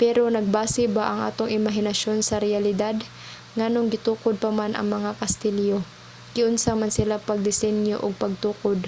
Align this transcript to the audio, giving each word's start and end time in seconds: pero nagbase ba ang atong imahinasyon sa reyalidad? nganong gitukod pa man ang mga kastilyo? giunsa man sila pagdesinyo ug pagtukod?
pero 0.00 0.22
nagbase 0.28 0.84
ba 0.96 1.04
ang 1.08 1.20
atong 1.28 1.50
imahinasyon 1.58 2.18
sa 2.24 2.36
reyalidad? 2.44 2.96
nganong 3.56 3.88
gitukod 3.94 4.34
pa 4.42 4.50
man 4.58 4.72
ang 4.74 4.88
mga 4.96 5.10
kastilyo? 5.20 5.78
giunsa 6.34 6.70
man 6.80 6.92
sila 6.96 7.16
pagdesinyo 7.28 7.96
ug 8.04 8.20
pagtukod? 8.22 8.80